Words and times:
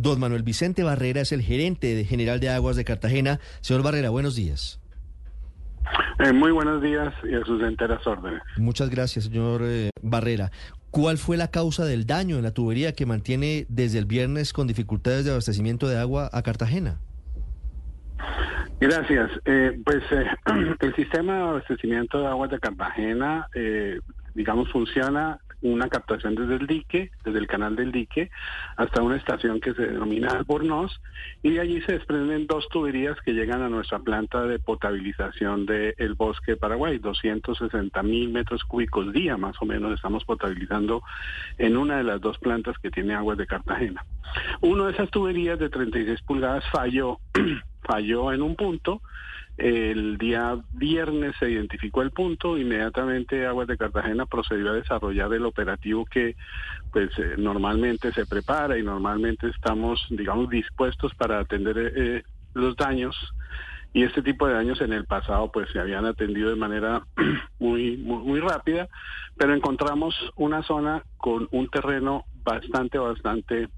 Don 0.00 0.20
Manuel 0.20 0.44
Vicente 0.44 0.84
Barrera 0.84 1.22
es 1.22 1.32
el 1.32 1.42
gerente 1.42 1.94
de 1.94 2.04
general 2.04 2.38
de 2.38 2.50
aguas 2.50 2.76
de 2.76 2.84
Cartagena. 2.84 3.40
Señor 3.60 3.82
Barrera, 3.82 4.10
buenos 4.10 4.36
días. 4.36 4.80
Eh, 6.20 6.32
muy 6.32 6.52
buenos 6.52 6.82
días 6.82 7.12
y 7.24 7.34
a 7.34 7.44
sus 7.44 7.62
enteras 7.62 8.06
órdenes. 8.06 8.40
Muchas 8.58 8.90
gracias, 8.90 9.24
señor 9.24 9.62
eh, 9.64 9.90
Barrera. 10.02 10.50
¿Cuál 10.90 11.18
fue 11.18 11.36
la 11.36 11.50
causa 11.50 11.84
del 11.84 12.06
daño 12.06 12.36
en 12.36 12.44
la 12.44 12.52
tubería 12.52 12.92
que 12.92 13.06
mantiene 13.06 13.66
desde 13.68 13.98
el 13.98 14.06
viernes 14.06 14.52
con 14.52 14.68
dificultades 14.68 15.24
de 15.24 15.32
abastecimiento 15.32 15.88
de 15.88 15.98
agua 15.98 16.30
a 16.32 16.42
Cartagena? 16.42 17.00
Gracias. 18.80 19.30
Eh, 19.46 19.80
pues 19.84 20.02
el 20.80 20.94
sistema 20.94 21.34
de 21.34 21.40
abastecimiento 21.40 22.20
de 22.20 22.26
aguas 22.28 22.50
de 22.50 22.60
Cartagena, 22.60 23.48
digamos, 24.34 24.70
funciona 24.70 25.40
una 25.62 25.88
captación 25.88 26.34
desde 26.34 26.56
el 26.56 26.66
dique, 26.66 27.10
desde 27.24 27.38
el 27.38 27.46
canal 27.46 27.76
del 27.76 27.92
dique, 27.92 28.30
hasta 28.76 29.02
una 29.02 29.16
estación 29.16 29.60
que 29.60 29.74
se 29.74 29.86
denomina 29.86 30.30
Albornoz, 30.30 31.00
y 31.42 31.52
de 31.52 31.60
allí 31.60 31.80
se 31.82 31.92
desprenden 31.92 32.46
dos 32.46 32.68
tuberías 32.68 33.16
que 33.22 33.32
llegan 33.32 33.62
a 33.62 33.68
nuestra 33.68 33.98
planta 33.98 34.42
de 34.42 34.58
potabilización 34.58 35.66
del 35.66 36.14
bosque 36.14 36.52
de 36.52 36.56
Paraguay, 36.56 36.98
260 36.98 38.02
mil 38.02 38.30
metros 38.30 38.64
cúbicos 38.64 39.12
día 39.12 39.36
más 39.36 39.56
o 39.60 39.66
menos 39.66 39.92
estamos 39.92 40.24
potabilizando 40.24 41.02
en 41.58 41.76
una 41.76 41.98
de 41.98 42.04
las 42.04 42.20
dos 42.20 42.38
plantas 42.38 42.78
que 42.78 42.90
tiene 42.90 43.14
aguas 43.14 43.38
de 43.38 43.46
Cartagena. 43.46 44.04
Una 44.60 44.86
de 44.86 44.92
esas 44.92 45.10
tuberías 45.10 45.58
de 45.58 45.68
36 45.68 46.20
pulgadas 46.22 46.64
falló, 46.70 47.18
falló 47.82 48.32
en 48.32 48.42
un 48.42 48.56
punto, 48.56 49.02
el 49.58 50.18
día 50.18 50.56
viernes 50.72 51.34
se 51.40 51.50
identificó 51.50 52.02
el 52.02 52.12
punto, 52.12 52.56
inmediatamente 52.56 53.44
Aguas 53.44 53.66
de 53.66 53.76
Cartagena 53.76 54.24
procedió 54.24 54.70
a 54.70 54.74
desarrollar 54.74 55.34
el 55.34 55.44
operativo 55.44 56.04
que 56.04 56.36
pues 56.92 57.10
eh, 57.18 57.34
normalmente 57.36 58.12
se 58.12 58.24
prepara 58.24 58.78
y 58.78 58.84
normalmente 58.84 59.48
estamos, 59.48 60.00
digamos, 60.10 60.48
dispuestos 60.48 61.12
para 61.16 61.40
atender 61.40 61.76
eh, 61.76 62.22
los 62.54 62.76
daños. 62.76 63.16
Y 63.92 64.04
este 64.04 64.22
tipo 64.22 64.46
de 64.46 64.54
daños 64.54 64.80
en 64.80 64.92
el 64.92 65.06
pasado 65.06 65.50
pues 65.50 65.68
se 65.72 65.80
habían 65.80 66.04
atendido 66.04 66.50
de 66.50 66.56
manera 66.56 67.02
muy, 67.58 67.96
muy 67.96 68.38
rápida, 68.38 68.88
pero 69.36 69.54
encontramos 69.54 70.14
una 70.36 70.62
zona 70.62 71.02
con 71.16 71.48
un 71.50 71.68
terreno 71.68 72.26
bastante, 72.44 72.98
bastante 72.98 73.68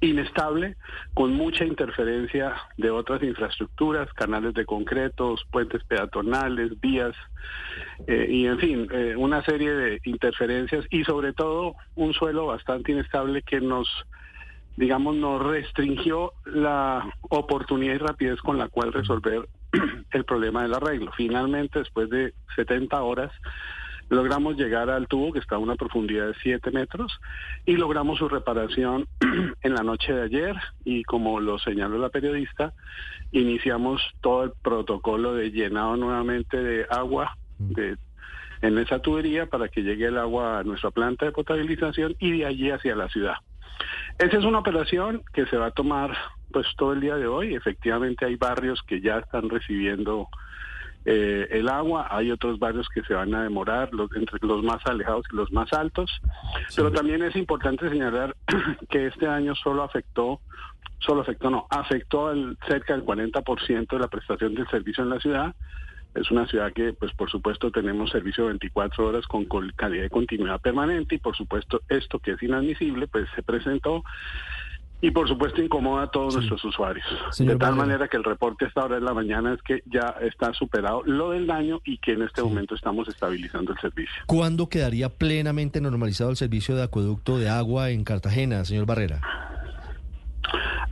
inestable, 0.00 0.76
con 1.14 1.34
mucha 1.34 1.64
interferencia 1.64 2.54
de 2.76 2.90
otras 2.90 3.22
infraestructuras, 3.22 4.12
canales 4.12 4.54
de 4.54 4.64
concretos, 4.64 5.44
puentes 5.50 5.82
peatonales, 5.84 6.80
vías, 6.80 7.14
eh, 8.06 8.26
y 8.28 8.46
en 8.46 8.58
fin, 8.58 8.88
eh, 8.90 9.14
una 9.16 9.42
serie 9.44 9.72
de 9.72 10.00
interferencias 10.04 10.84
y 10.90 11.04
sobre 11.04 11.32
todo 11.32 11.74
un 11.94 12.12
suelo 12.12 12.46
bastante 12.46 12.92
inestable 12.92 13.42
que 13.42 13.60
nos 13.60 13.88
digamos, 14.76 15.14
nos 15.14 15.40
restringió 15.40 16.32
la 16.44 17.08
oportunidad 17.30 17.94
y 17.94 17.98
rapidez 17.98 18.40
con 18.40 18.58
la 18.58 18.68
cual 18.68 18.92
resolver 18.92 19.48
el 20.10 20.24
problema 20.24 20.62
del 20.62 20.74
arreglo. 20.74 21.12
Finalmente, 21.16 21.78
después 21.78 22.10
de 22.10 22.34
70 22.56 23.00
horas, 23.02 23.32
logramos 24.08 24.56
llegar 24.56 24.90
al 24.90 25.08
tubo 25.08 25.32
que 25.32 25.38
está 25.38 25.56
a 25.56 25.58
una 25.58 25.76
profundidad 25.76 26.28
de 26.28 26.34
7 26.42 26.70
metros 26.70 27.18
y 27.64 27.76
logramos 27.76 28.18
su 28.18 28.28
reparación 28.28 29.06
en 29.62 29.74
la 29.74 29.82
noche 29.82 30.12
de 30.12 30.22
ayer 30.22 30.56
y 30.84 31.04
como 31.04 31.40
lo 31.40 31.58
señaló 31.58 31.98
la 31.98 32.10
periodista, 32.10 32.72
iniciamos 33.32 34.02
todo 34.20 34.44
el 34.44 34.52
protocolo 34.62 35.34
de 35.34 35.50
llenado 35.50 35.96
nuevamente 35.96 36.62
de 36.62 36.86
agua 36.90 37.36
de, 37.58 37.96
en 38.62 38.78
esa 38.78 39.00
tubería 39.00 39.46
para 39.46 39.68
que 39.68 39.82
llegue 39.82 40.06
el 40.06 40.18
agua 40.18 40.58
a 40.58 40.64
nuestra 40.64 40.90
planta 40.90 41.26
de 41.26 41.32
potabilización 41.32 42.14
y 42.18 42.38
de 42.38 42.46
allí 42.46 42.70
hacia 42.70 42.96
la 42.96 43.08
ciudad. 43.08 43.34
Esa 44.18 44.38
es 44.38 44.44
una 44.44 44.60
operación 44.60 45.22
que 45.32 45.46
se 45.46 45.56
va 45.56 45.66
a 45.66 45.70
tomar 45.72 46.16
pues 46.52 46.66
todo 46.76 46.92
el 46.92 47.00
día 47.00 47.16
de 47.16 47.26
hoy. 47.26 47.54
Efectivamente 47.54 48.24
hay 48.24 48.36
barrios 48.36 48.80
que 48.86 49.00
ya 49.00 49.18
están 49.18 49.50
recibiendo 49.50 50.28
eh, 51.06 51.48
el 51.50 51.68
agua, 51.68 52.08
hay 52.10 52.30
otros 52.30 52.58
barrios 52.58 52.88
que 52.88 53.02
se 53.02 53.12
van 53.12 53.34
a 53.34 53.42
demorar, 53.42 53.92
los, 53.92 54.10
entre 54.16 54.38
los 54.40 54.62
más 54.62 54.84
alejados 54.86 55.26
y 55.30 55.36
los 55.36 55.52
más 55.52 55.72
altos, 55.72 56.10
pero 56.74 56.90
también 56.90 57.22
es 57.22 57.36
importante 57.36 57.90
señalar 57.90 58.34
que 58.88 59.06
este 59.06 59.26
año 59.26 59.54
solo 59.54 59.82
afectó, 59.82 60.40
solo 61.00 61.20
afectó, 61.20 61.50
no, 61.50 61.66
afectó 61.68 62.28
al, 62.28 62.56
cerca 62.66 62.94
del 62.96 63.04
40% 63.04 63.86
de 63.88 63.98
la 63.98 64.08
prestación 64.08 64.54
del 64.54 64.68
servicio 64.68 65.04
en 65.04 65.10
la 65.10 65.20
ciudad. 65.20 65.54
Es 66.14 66.30
una 66.30 66.46
ciudad 66.46 66.72
que, 66.72 66.92
pues 66.92 67.12
por 67.12 67.28
supuesto, 67.28 67.72
tenemos 67.72 68.10
servicio 68.10 68.46
24 68.46 69.08
horas 69.08 69.26
con 69.26 69.46
calidad 69.74 70.04
de 70.04 70.10
continuidad 70.10 70.60
permanente 70.60 71.16
y, 71.16 71.18
por 71.18 71.36
supuesto, 71.36 71.82
esto 71.88 72.20
que 72.20 72.32
es 72.32 72.42
inadmisible, 72.42 73.08
pues 73.08 73.28
se 73.34 73.42
presentó 73.42 74.04
y 75.04 75.10
por 75.10 75.28
supuesto 75.28 75.60
incomoda 75.60 76.04
a 76.04 76.06
todos 76.06 76.34
nuestros 76.34 76.64
usuarios. 76.64 77.04
de 77.38 77.56
tal 77.56 77.76
manera 77.76 78.08
que 78.08 78.16
el 78.16 78.24
reporte 78.24 78.64
a 78.64 78.68
esta 78.68 78.86
hora 78.86 78.94
de 78.94 79.02
la 79.02 79.12
mañana 79.12 79.52
es 79.52 79.60
que 79.60 79.82
ya 79.84 80.14
está 80.22 80.54
superado 80.54 81.02
lo 81.04 81.32
del 81.32 81.46
daño 81.46 81.82
y 81.84 81.98
que 81.98 82.12
en 82.12 82.22
este 82.22 82.42
momento 82.42 82.74
estamos 82.74 83.06
estabilizando 83.08 83.74
el 83.74 83.78
servicio. 83.80 84.22
¿Cuándo 84.24 84.70
quedaría 84.70 85.10
plenamente 85.10 85.82
normalizado 85.82 86.30
el 86.30 86.36
servicio 86.36 86.74
de 86.74 86.84
acueducto 86.84 87.38
de 87.38 87.50
agua 87.50 87.90
en 87.90 88.02
Cartagena, 88.02 88.64
señor 88.64 88.86
Barrera? 88.86 89.20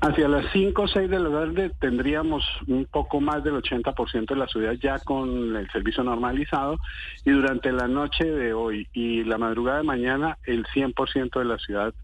Hacia 0.05 0.27
las 0.27 0.47
5 0.53 0.83
o 0.83 0.89
6 0.89 1.09
de 1.09 1.21
la 1.21 1.31
tarde 1.31 1.71
tendríamos 1.79 2.43
un 2.67 2.87
poco 2.87 3.21
más 3.21 3.45
del 3.45 3.55
80% 3.55 4.27
de 4.27 4.37
la 4.37 4.49
ciudad 4.49 4.73
ya 4.73 4.99
con 4.99 5.55
el 5.55 5.71
servicio 5.71 6.03
normalizado 6.03 6.81
y 7.25 7.31
durante 7.31 7.71
la 7.71 7.87
noche 7.87 8.25
de 8.25 8.53
hoy 8.53 8.89
y 8.93 9.23
la 9.23 9.39
madrugada 9.39 9.79
de 9.79 9.85
mañana 9.85 10.39
el 10.45 10.67
100% 10.67 11.39
de 11.39 11.45
la 11.45 11.57
ciudad 11.59 11.95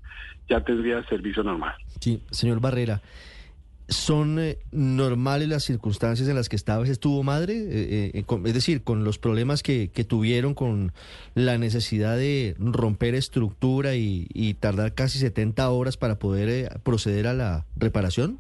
ya 0.49 0.61
tendría 0.61 1.03
servicio 1.09 1.43
normal. 1.43 1.75
Sí, 1.99 2.23
señor 2.31 2.61
Barrera. 2.61 3.01
¿Son 3.89 4.39
eh, 4.39 4.59
normales 4.71 5.49
las 5.49 5.65
circunstancias 5.65 6.29
en 6.29 6.37
las 6.37 6.51
que 6.51 6.57
esta 6.57 6.79
vez 6.79 6.91
estuvo 6.91 7.23
madre? 7.23 7.55
Eh, 7.55 8.11
eh, 8.15 8.25
es 8.45 8.55
decir, 8.55 8.85
con 8.85 9.03
los 9.03 9.19
problemas 9.19 9.63
que, 9.63 9.89
tuvieron 10.07 10.53
con 10.53 10.93
la 11.35 11.57
necesidad 11.57 12.19
de 12.19 12.55
romper 12.59 13.15
estructura 13.15 13.95
y, 13.95 14.27
y 14.35 14.55
tardar 14.55 14.95
casi 14.95 15.19
70 15.19 15.71
horas 15.71 15.97
para 15.97 16.19
poder 16.19 16.81
proceder 16.83 17.27
a 17.27 17.33
la 17.33 17.65
reparación? 17.77 18.39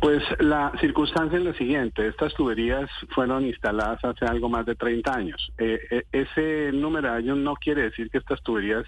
Pues 0.00 0.22
la 0.40 0.70
circunstancia 0.80 1.38
es 1.38 1.44
la 1.44 1.54
siguiente, 1.54 2.06
estas 2.06 2.32
tuberías 2.34 2.88
fueron 3.14 3.46
instaladas 3.46 4.04
hace 4.04 4.26
algo 4.26 4.48
más 4.48 4.64
de 4.64 4.76
30 4.76 5.12
años. 5.12 5.52
Ese 6.12 6.70
número 6.72 7.10
de 7.10 7.16
años 7.16 7.38
no 7.38 7.54
quiere 7.54 7.82
decir 7.82 8.08
que 8.10 8.18
estas 8.18 8.40
tuberías, 8.42 8.84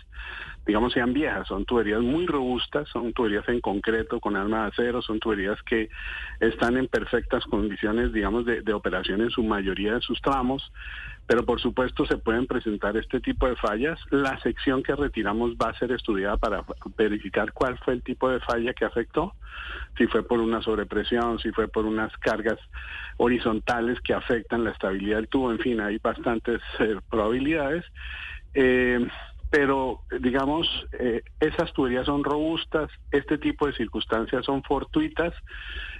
digamos, 0.70 0.92
sean 0.92 1.12
viejas, 1.12 1.48
son 1.48 1.64
tuberías 1.64 2.00
muy 2.00 2.26
robustas, 2.26 2.88
son 2.90 3.12
tuberías 3.12 3.48
en 3.48 3.60
concreto 3.60 4.20
con 4.20 4.36
alma 4.36 4.62
de 4.62 4.68
acero, 4.68 5.02
son 5.02 5.18
tuberías 5.18 5.60
que 5.64 5.90
están 6.38 6.76
en 6.76 6.86
perfectas 6.86 7.44
condiciones, 7.46 8.12
digamos, 8.12 8.44
de, 8.44 8.62
de 8.62 8.72
operación 8.72 9.20
en 9.20 9.30
su 9.30 9.42
mayoría 9.42 9.94
de 9.94 10.00
sus 10.00 10.22
tramos 10.22 10.70
pero 11.30 11.44
por 11.46 11.60
supuesto 11.60 12.04
se 12.06 12.16
pueden 12.16 12.48
presentar 12.48 12.96
este 12.96 13.20
tipo 13.20 13.46
de 13.46 13.54
fallas. 13.54 14.00
La 14.10 14.40
sección 14.40 14.82
que 14.82 14.96
retiramos 14.96 15.52
va 15.52 15.70
a 15.70 15.78
ser 15.78 15.92
estudiada 15.92 16.36
para 16.36 16.64
verificar 16.98 17.52
cuál 17.52 17.78
fue 17.78 17.94
el 17.94 18.02
tipo 18.02 18.28
de 18.28 18.40
falla 18.40 18.74
que 18.74 18.84
afectó, 18.84 19.36
si 19.96 20.08
fue 20.08 20.24
por 20.26 20.40
una 20.40 20.60
sobrepresión, 20.60 21.38
si 21.38 21.52
fue 21.52 21.68
por 21.68 21.86
unas 21.86 22.10
cargas 22.16 22.58
horizontales 23.16 24.00
que 24.00 24.12
afectan 24.12 24.64
la 24.64 24.72
estabilidad 24.72 25.18
del 25.18 25.28
tubo, 25.28 25.52
en 25.52 25.60
fin, 25.60 25.80
hay 25.80 25.98
bastantes 25.98 26.60
eh, 26.80 26.96
probabilidades. 27.08 27.84
Eh, 28.54 29.06
pero 29.50 30.04
digamos, 30.20 30.66
eh, 30.92 31.22
esas 31.40 31.72
tuberías 31.72 32.06
son 32.06 32.22
robustas, 32.22 32.88
este 33.10 33.36
tipo 33.36 33.66
de 33.66 33.72
circunstancias 33.72 34.44
son 34.44 34.62
fortuitas 34.62 35.34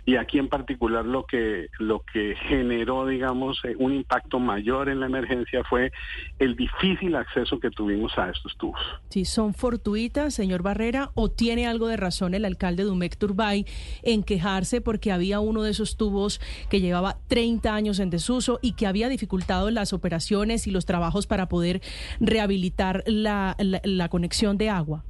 y 0.05 0.17
aquí 0.17 0.39
en 0.39 0.49
particular 0.49 1.05
lo 1.05 1.25
que 1.25 1.69
lo 1.79 2.03
que 2.13 2.35
generó, 2.49 3.07
digamos, 3.07 3.61
eh, 3.65 3.75
un 3.79 3.95
impacto 3.95 4.39
mayor 4.39 4.89
en 4.89 5.01
la 5.01 5.07
emergencia 5.07 5.63
fue 5.65 5.93
el 6.39 6.57
difícil 6.57 7.15
acceso 7.17 7.59
que 7.61 7.71
tuvimos 7.71 8.17
a 8.19 8.31
estos 8.31 8.57
tubos. 8.57 8.81
Sí, 9.09 9.25
son 9.25 9.55
fortuitas, 9.55 10.35
señor 10.35 10.63
Barrera, 10.63 11.11
o 11.15 11.31
tiene 11.31 11.67
algo 11.67 11.89
de 11.89 11.97
razón 11.97 12.35
el 12.35 12.45
alcalde 12.45 12.85
de 12.85 12.91
Umec 12.91 13.17
Turbay 13.17 13.67
en 14.03 14.23
quejarse 14.23 14.81
porque 14.81 15.13
había 15.13 15.41
uno 15.41 15.63
de 15.63 15.71
esos 15.71 15.97
tubos 15.97 16.41
que 16.69 16.81
llevaba 16.81 17.19
30 17.29 17.75
años 17.75 17.99
en 17.99 18.11
desuso 18.11 18.59
y 18.63 18.73
que 18.73 18.87
había 18.87 19.09
dificultado 19.09 19.71
las 19.71 19.93
operaciones 19.93 20.67
y 20.67 20.71
los 20.71 20.87
trabajos 20.87 21.27
para 21.27 21.49
poder 21.49 21.81
rehabilitar 22.21 23.03
la 23.07 23.51
la, 23.59 24.09
conexión 24.09 24.59
de 24.59 24.71
agua? 24.71 25.05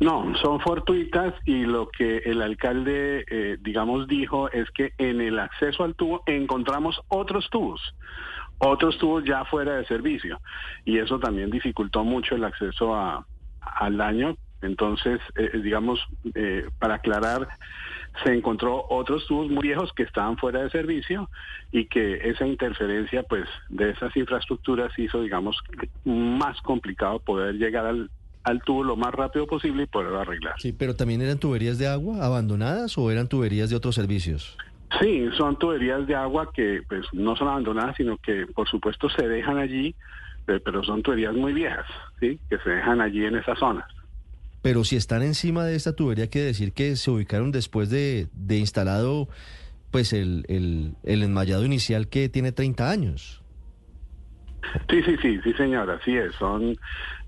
No, 0.00 0.34
son 0.40 0.60
fortuitas 0.60 1.34
y 1.44 1.64
lo 1.66 1.88
que 1.90 2.18
el 2.18 2.40
alcalde, 2.40 3.24
eh, 3.28 3.58
digamos, 3.60 4.06
dijo 4.08 4.50
es 4.50 4.70
que 4.70 4.92
en 4.98 5.20
el 5.20 5.38
acceso 5.38 5.84
al 5.84 5.94
tubo 5.94 6.22
encontramos 6.26 7.00
otros 7.08 7.48
tubos, 7.50 7.80
otros 8.58 8.96
tubos 8.98 9.24
ya 9.24 9.44
fuera 9.44 9.76
de 9.76 9.84
servicio 9.84 10.40
y 10.84 10.98
eso 10.98 11.18
también 11.18 11.50
dificultó 11.50 12.02
mucho 12.02 12.34
el 12.34 12.44
acceso 12.44 12.94
a, 12.94 13.26
al 13.60 13.96
daño. 13.96 14.36
Entonces, 14.62 15.20
eh, 15.36 15.58
digamos, 15.62 16.00
eh, 16.34 16.68
para 16.78 16.96
aclarar, 16.96 17.48
se 18.24 18.34
encontró 18.34 18.86
otros 18.88 19.26
tubos 19.26 19.48
muy 19.48 19.62
viejos 19.62 19.92
que 19.94 20.02
estaban 20.02 20.36
fuera 20.36 20.62
de 20.62 20.70
servicio 20.70 21.30
y 21.72 21.86
que 21.86 22.28
esa 22.28 22.46
interferencia 22.46 23.22
pues 23.22 23.48
de 23.68 23.90
esas 23.90 24.14
infraestructuras 24.16 24.92
hizo 24.98 25.22
digamos 25.22 25.56
más 26.04 26.60
complicado 26.62 27.20
poder 27.20 27.54
llegar 27.54 27.86
al 27.86 28.10
al 28.44 28.62
tubo 28.62 28.84
lo 28.84 28.96
más 28.96 29.12
rápido 29.12 29.46
posible 29.46 29.84
y 29.84 29.86
poderlo 29.86 30.20
arreglar. 30.20 30.54
Sí, 30.58 30.72
pero 30.72 30.94
también 30.94 31.20
eran 31.20 31.38
tuberías 31.38 31.78
de 31.78 31.86
agua 31.86 32.24
abandonadas 32.24 32.96
o 32.98 33.10
eran 33.10 33.28
tuberías 33.28 33.70
de 33.70 33.76
otros 33.76 33.94
servicios? 33.94 34.56
Sí, 35.00 35.28
son 35.36 35.58
tuberías 35.58 36.06
de 36.06 36.14
agua 36.14 36.50
que 36.52 36.82
pues 36.88 37.06
no 37.12 37.36
son 37.36 37.48
abandonadas, 37.48 37.96
sino 37.96 38.16
que 38.18 38.46
por 38.46 38.68
supuesto 38.68 39.08
se 39.10 39.28
dejan 39.28 39.58
allí, 39.58 39.94
pero 40.46 40.82
son 40.82 41.02
tuberías 41.02 41.34
muy 41.34 41.52
viejas, 41.52 41.86
¿sí? 42.18 42.40
Que 42.48 42.58
se 42.58 42.70
dejan 42.70 43.00
allí 43.00 43.24
en 43.24 43.36
esas 43.36 43.58
zonas. 43.58 43.86
Pero 44.62 44.84
si 44.84 44.96
están 44.96 45.22
encima 45.22 45.64
de 45.64 45.76
esta 45.76 45.94
tubería, 45.94 46.28
quiere 46.28 46.48
decir 46.48 46.72
que 46.72 46.96
se 46.96 47.10
ubicaron 47.10 47.52
después 47.52 47.88
de, 47.88 48.28
de 48.32 48.58
instalado 48.58 49.28
pues 49.90 50.12
el, 50.12 50.44
el, 50.48 50.94
el 51.02 51.22
enmayado 51.22 51.64
inicial 51.64 52.08
que 52.08 52.28
tiene 52.28 52.52
30 52.52 52.90
años. 52.90 53.39
Sí, 54.88 55.02
sí, 55.02 55.16
sí, 55.20 55.40
sí, 55.42 55.52
señora, 55.54 55.94
así 55.94 56.16
es. 56.16 56.34
Son, 56.36 56.76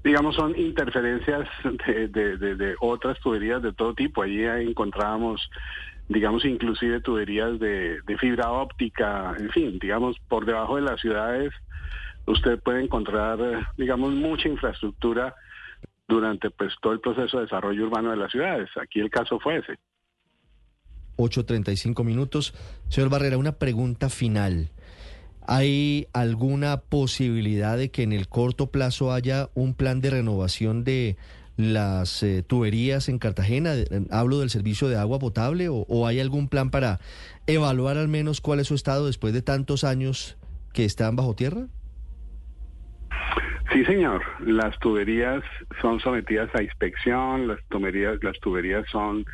digamos, 0.05 0.37
son 0.37 0.59
interferencias 0.59 1.49
de, 1.87 2.09
de, 2.09 2.37
de, 2.57 2.75
otras 2.81 3.19
tuberías 3.21 3.63
de 3.63 3.73
todo 3.73 3.95
tipo. 3.95 4.23
Allí 4.23 4.45
encontrábamos, 4.45 5.51
digamos, 6.09 6.45
inclusive 6.45 7.01
tuberías 7.01 7.59
de, 7.59 8.01
de 8.03 8.19
fibra 8.19 8.51
óptica, 8.51 9.35
en 9.39 9.51
fin, 9.51 9.79
digamos, 9.81 10.17
por 10.29 10.47
debajo 10.47 10.77
de 10.77 10.83
las 10.83 11.01
ciudades 11.01 11.53
usted 12.27 12.61
puede 12.61 12.83
encontrar, 12.83 13.39
digamos, 13.77 14.13
mucha 14.15 14.49
infraestructura 14.49 15.35
durante 16.09 16.51
pues 16.51 16.73
todo 16.81 16.93
el 16.93 17.01
proceso 17.01 17.39
de 17.39 17.45
desarrollo 17.45 17.85
urbano 17.85 18.11
de 18.11 18.17
las 18.17 18.31
ciudades. 18.31 18.69
Aquí 18.81 19.01
el 19.01 19.11
caso 19.11 19.39
fue 19.41 19.59
ese. 19.59 19.79
8.35 21.17 22.05
minutos. 22.05 22.55
Señor 22.89 23.11
Barrera, 23.11 23.39
una 23.39 23.53
pregunta 23.53 24.09
final. 24.09 24.71
¿Hay 25.47 26.07
alguna 26.13 26.79
posibilidad 26.79 27.77
de 27.77 27.91
que 27.91 28.03
en 28.03 28.13
el 28.13 28.29
corto 28.29 28.71
plazo 28.71 29.13
haya 29.13 29.49
un 29.55 29.75
plan 29.75 30.01
de 30.01 30.11
renovación 30.11 30.85
de 30.85 31.17
las 31.57 32.23
eh, 32.23 32.43
tuberías 32.47 33.09
en 33.09 33.19
Cartagena? 33.19 33.75
Hablo 34.11 34.41
del 34.41 34.51
servicio 34.51 34.89
de 34.89 34.97
agua 34.97 35.19
potable 35.19 35.69
o, 35.69 35.85
o, 35.89 36.07
hay 36.07 36.21
algún 36.21 36.49
plan 36.49 36.71
para 36.71 37.01
evaluar 37.47 37.99
al 37.99 38.09
menos 38.09 38.41
cuál 38.41 38.61
es 38.61 38.69
su 38.69 38.75
estado 38.75 39.07
después 39.07 39.33
de 39.33 39.43
tantos 39.43 39.85
años 39.85 40.37
que 40.73 40.85
están 40.85 41.17
bajo 41.17 41.35
tierra? 41.35 41.67
Sí, 43.73 43.85
señor. 43.85 44.23
Las 44.41 44.79
tuberías 44.81 45.43
son 45.81 45.99
sometidas 46.01 46.51
a 46.55 46.63
inspección, 46.63 47.49
las 47.49 47.59
tuberías, 47.69 48.23
las 48.23 48.39
tuberías 48.41 48.87
son 48.91 49.25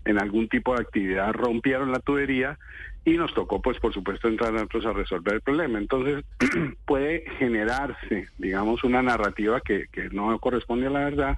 en 0.04 0.20
algún 0.20 0.48
tipo 0.48 0.74
de 0.74 0.82
actividad 0.82 1.32
rompieron 1.32 1.92
la 1.92 1.98
tubería 1.98 2.58
y 3.04 3.18
nos 3.18 3.34
tocó, 3.34 3.60
pues, 3.60 3.78
por 3.80 3.92
supuesto, 3.92 4.28
entrar 4.28 4.52
nosotros 4.52 4.86
a 4.86 4.92
resolver 4.92 5.34
el 5.34 5.40
problema. 5.42 5.78
Entonces, 5.78 6.24
puede 6.86 7.24
generarse, 7.38 8.28
digamos, 8.38 8.82
una 8.84 9.02
narrativa 9.02 9.60
que, 9.60 9.88
que 9.92 10.08
no 10.10 10.38
corresponde 10.38 10.86
a 10.86 10.90
la 10.90 11.00
verdad, 11.00 11.36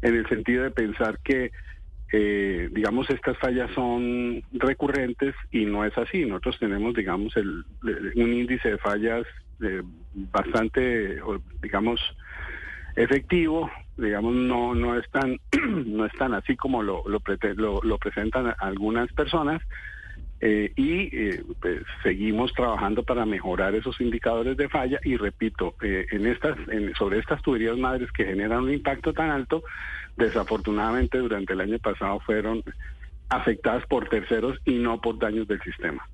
en 0.00 0.16
el 0.16 0.26
sentido 0.28 0.64
de 0.64 0.70
pensar 0.70 1.18
que 1.22 1.52
eh, 2.14 2.68
digamos, 2.70 3.08
estas 3.08 3.38
fallas 3.38 3.70
son 3.74 4.42
recurrentes 4.52 5.34
y 5.50 5.64
no 5.64 5.84
es 5.84 5.96
así. 5.96 6.26
Nosotros 6.26 6.58
tenemos, 6.58 6.94
digamos, 6.94 7.34
el, 7.38 7.64
un 8.14 8.34
índice 8.34 8.72
de 8.72 8.78
fallas 8.78 9.26
eh, 9.62 9.82
bastante, 10.12 11.20
digamos, 11.62 12.00
efectivo. 12.96 13.70
Digamos, 13.96 14.34
no 14.34 14.74
no 14.74 14.98
es 14.98 15.08
tan 15.10 15.38
no 15.86 16.04
es 16.04 16.12
tan 16.12 16.34
así 16.34 16.54
como 16.56 16.82
lo 16.82 17.02
lo, 17.06 17.22
lo, 17.56 17.80
lo 17.82 17.98
presentan 17.98 18.54
algunas 18.58 19.10
personas. 19.12 19.62
Eh, 20.44 20.72
y 20.74 21.02
eh, 21.16 21.44
pues, 21.60 21.82
seguimos 22.02 22.52
trabajando 22.52 23.04
para 23.04 23.24
mejorar 23.24 23.76
esos 23.76 24.00
indicadores 24.00 24.56
de 24.56 24.68
falla 24.68 24.98
y 25.04 25.16
repito, 25.16 25.76
eh, 25.80 26.04
en 26.10 26.26
estas, 26.26 26.58
sobre 26.98 27.20
estas 27.20 27.40
tuberías 27.42 27.78
madres 27.78 28.10
que 28.10 28.24
generan 28.24 28.64
un 28.64 28.72
impacto 28.72 29.12
tan 29.12 29.30
alto, 29.30 29.62
desafortunadamente 30.16 31.18
durante 31.18 31.52
el 31.52 31.60
año 31.60 31.78
pasado 31.78 32.18
fueron 32.18 32.64
afectadas 33.28 33.86
por 33.86 34.08
terceros 34.08 34.58
y 34.64 34.78
no 34.78 35.00
por 35.00 35.16
daños 35.16 35.46
del 35.46 35.62
sistema. 35.62 36.08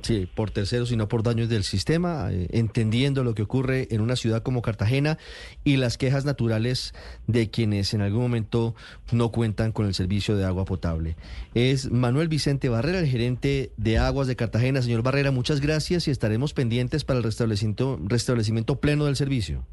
Sí, 0.00 0.26
por 0.34 0.50
terceros 0.50 0.90
y 0.92 0.96
no 0.96 1.08
por 1.08 1.22
daños 1.22 1.50
del 1.50 1.62
sistema, 1.62 2.32
eh, 2.32 2.48
entendiendo 2.52 3.22
lo 3.22 3.34
que 3.34 3.42
ocurre 3.42 3.86
en 3.90 4.00
una 4.00 4.16
ciudad 4.16 4.42
como 4.42 4.62
Cartagena 4.62 5.18
y 5.62 5.76
las 5.76 5.98
quejas 5.98 6.24
naturales 6.24 6.94
de 7.26 7.50
quienes 7.50 7.92
en 7.92 8.00
algún 8.00 8.22
momento 8.22 8.74
no 9.12 9.30
cuentan 9.30 9.72
con 9.72 9.84
el 9.84 9.92
servicio 9.92 10.36
de 10.36 10.46
agua 10.46 10.64
potable. 10.64 11.16
Es 11.52 11.90
Manuel 11.90 12.28
Vicente 12.28 12.70
Barrera, 12.70 13.00
el 13.00 13.08
gerente 13.08 13.72
de 13.76 13.98
Aguas 13.98 14.26
de 14.26 14.36
Cartagena. 14.36 14.80
Señor 14.80 15.02
Barrera, 15.02 15.30
muchas 15.32 15.60
gracias 15.60 16.08
y 16.08 16.10
estaremos 16.10 16.54
pendientes 16.54 17.04
para 17.04 17.18
el 17.18 17.24
restablecimiento, 17.24 18.00
restablecimiento 18.08 18.76
pleno 18.76 19.04
del 19.04 19.16
servicio. 19.16 19.66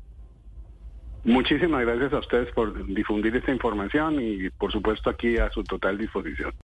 Muchísimas 1.23 1.85
gracias 1.85 2.11
a 2.11 2.19
ustedes 2.19 2.51
por 2.53 2.85
difundir 2.87 3.33
esta 3.35 3.51
información 3.51 4.19
y 4.19 4.49
por 4.49 4.71
supuesto 4.73 5.09
aquí 5.09 5.37
a 5.37 5.49
su 5.51 5.63
total 5.63 5.97
disposición. 5.97 6.51